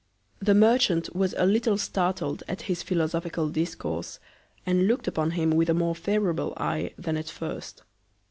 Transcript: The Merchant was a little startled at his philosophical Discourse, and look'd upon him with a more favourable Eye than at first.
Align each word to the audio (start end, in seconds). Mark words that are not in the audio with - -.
The 0.39 0.55
Merchant 0.55 1.15
was 1.15 1.35
a 1.37 1.45
little 1.45 1.77
startled 1.77 2.41
at 2.47 2.63
his 2.63 2.81
philosophical 2.81 3.49
Discourse, 3.49 4.17
and 4.65 4.87
look'd 4.87 5.07
upon 5.07 5.29
him 5.29 5.51
with 5.51 5.69
a 5.69 5.75
more 5.75 5.93
favourable 5.93 6.55
Eye 6.57 6.95
than 6.97 7.17
at 7.17 7.29
first. 7.29 7.83